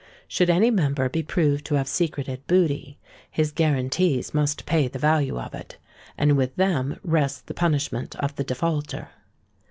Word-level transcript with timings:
Should 0.27 0.49
any 0.49 0.71
member 0.71 1.09
be 1.09 1.21
proved 1.21 1.63
to 1.65 1.75
have 1.75 1.87
secreted 1.87 2.47
booty, 2.47 2.97
his 3.29 3.51
guarantees 3.51 4.33
must 4.33 4.65
pay 4.65 4.87
the 4.87 4.97
value 4.97 5.39
of 5.39 5.53
it; 5.53 5.77
and 6.17 6.35
with 6.35 6.55
them 6.55 6.99
rests 7.03 7.41
the 7.41 7.53
punishment 7.53 8.15
of 8.15 8.33
the 8.35 8.43
defaulter. 8.43 9.09